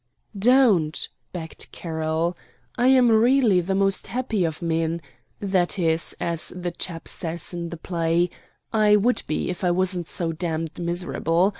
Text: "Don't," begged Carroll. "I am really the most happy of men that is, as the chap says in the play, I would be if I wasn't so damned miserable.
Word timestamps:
"Don't," 0.35 1.09
begged 1.31 1.67
Carroll. 1.71 2.35
"I 2.75 2.87
am 2.87 3.11
really 3.11 3.61
the 3.61 3.75
most 3.75 4.07
happy 4.07 4.43
of 4.45 4.59
men 4.59 4.99
that 5.39 5.77
is, 5.77 6.15
as 6.19 6.49
the 6.55 6.71
chap 6.71 7.07
says 7.07 7.53
in 7.53 7.69
the 7.69 7.77
play, 7.77 8.31
I 8.73 8.95
would 8.95 9.21
be 9.27 9.51
if 9.51 9.63
I 9.63 9.69
wasn't 9.69 10.07
so 10.07 10.31
damned 10.31 10.79
miserable. 10.79 11.49